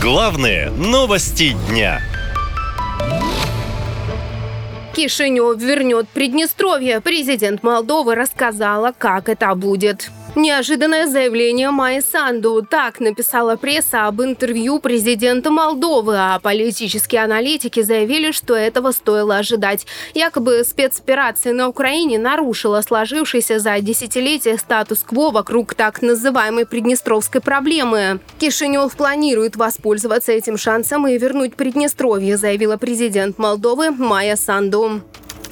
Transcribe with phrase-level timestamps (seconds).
[0.00, 2.00] Главные новости дня.
[4.94, 7.02] Кишинев вернет Приднестровье.
[7.02, 10.10] Президент Молдовы рассказала, как это будет.
[10.36, 12.64] Неожиданное заявление Майи Санду.
[12.68, 19.86] Так написала пресса об интервью президента Молдовы, а политические аналитики заявили, что этого стоило ожидать.
[20.14, 28.20] Якобы спецоперация на Украине нарушила сложившийся за десятилетия статус-кво вокруг так называемой приднестровской проблемы.
[28.38, 35.02] Кишинев планирует воспользоваться этим шансом и вернуть Приднестровье, заявила президент Молдовы Майя Санду.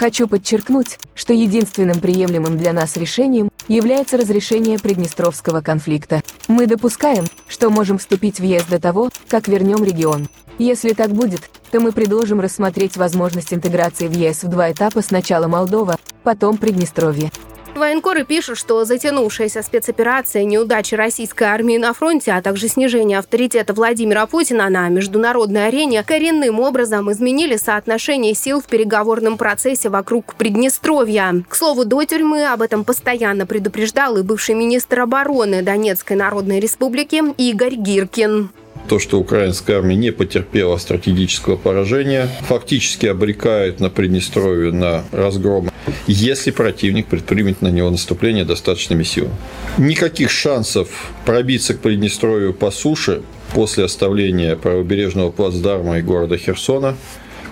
[0.00, 6.22] Хочу подчеркнуть, что единственным приемлемым для нас решением является разрешение Приднестровского конфликта.
[6.48, 10.28] Мы допускаем, что можем вступить в ЕС до того, как вернем регион.
[10.58, 15.48] Если так будет, то мы предложим рассмотреть возможность интеграции в ЕС в два этапа сначала
[15.48, 17.30] Молдова, потом Приднестровье.
[17.80, 24.26] Военкоры пишут, что затянувшаяся спецоперация, неудачи российской армии на фронте, а также снижение авторитета Владимира
[24.26, 31.42] Путина на международной арене коренным образом изменили соотношение сил в переговорном процессе вокруг Приднестровья.
[31.48, 37.22] К слову, до тюрьмы об этом постоянно предупреждал и бывший министр обороны Донецкой Народной Республики
[37.38, 38.50] Игорь Гиркин.
[38.90, 45.70] То, что украинская армия не потерпела стратегического поражения, фактически обрекает на Приднестровье на разгром,
[46.08, 49.36] если противник предпримет на него наступление достаточными силами.
[49.78, 53.22] Никаких шансов пробиться к Приднестровью по суше
[53.54, 56.96] после оставления правобережного плацдарма и города Херсона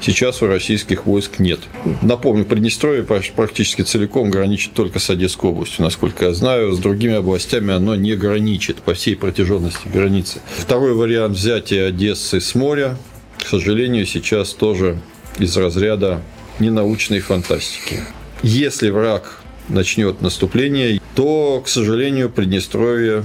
[0.01, 1.61] сейчас у российских войск нет.
[2.03, 6.73] Напомню, Приднестровье практически целиком граничит только с Одесской областью, насколько я знаю.
[6.73, 10.41] С другими областями оно не граничит по всей протяженности границы.
[10.57, 12.97] Второй вариант взятия Одессы с моря,
[13.39, 14.99] к сожалению, сейчас тоже
[15.39, 16.23] из разряда
[16.59, 18.01] ненаучной фантастики.
[18.43, 23.25] Если враг начнет наступление, то, к сожалению, Приднестровье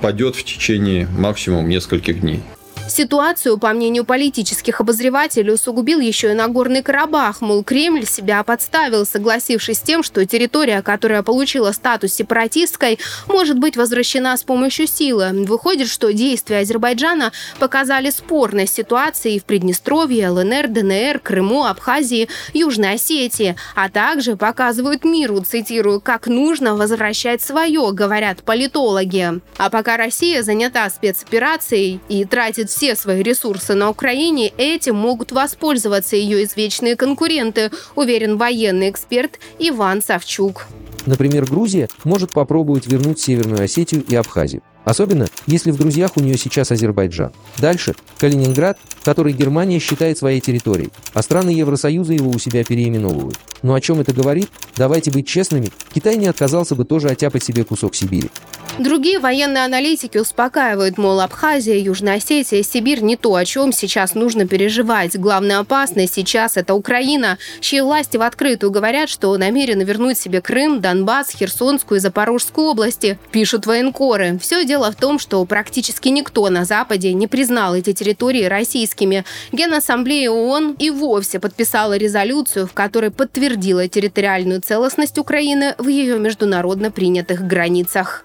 [0.00, 2.40] падет в течение максимум нескольких дней.
[2.88, 7.42] Ситуацию, по мнению политических обозревателей, усугубил еще и Нагорный Карабах.
[7.42, 13.76] Мол, Кремль себя подставил, согласившись с тем, что территория, которая получила статус сепаратистской, может быть
[13.76, 15.44] возвращена с помощью силы.
[15.44, 23.54] Выходит, что действия Азербайджана показали спорность ситуации в Приднестровье, ЛНР, ДНР, Крыму, Абхазии, Южной Осетии,
[23.74, 29.40] а также показывают миру, цитирую, как нужно возвращать свое, говорят политологи.
[29.58, 36.14] А пока Россия занята спецоперацией и тратит все свои ресурсы на Украине, этим могут воспользоваться
[36.14, 40.68] ее извечные конкуренты, уверен военный эксперт Иван Савчук.
[41.04, 44.62] Например, Грузия может попробовать вернуть Северную Осетию и Абхазию.
[44.84, 47.32] Особенно, если в друзьях у нее сейчас Азербайджан.
[47.58, 53.38] Дальше– Калининград, который Германия считает своей территорией, а страны Евросоюза его у себя переименовывают.
[53.62, 54.50] Но о чем это говорит?
[54.76, 58.30] Давайте быть честными, Китай не отказался бы тоже оттяпать себе кусок Сибири.
[58.78, 64.46] Другие военные аналитики успокаивают, мол, Абхазия, Южная Осетия, Сибирь не то, о чем сейчас нужно
[64.46, 65.18] переживать.
[65.18, 70.80] Главная опасность сейчас– это Украина, чьи власти в открытую говорят, что намерены вернуть себе Крым,
[70.80, 74.38] Донбасс, Херсонскую и Запорожскую области, пишут военкоры.
[74.40, 79.24] Все дело в том, что практически никто на Западе не признал эти территории российскими.
[79.50, 86.92] Генассамблея ООН и вовсе подписала резолюцию, в которой подтвердила территориальную целостность Украины в ее международно
[86.92, 88.24] принятых границах.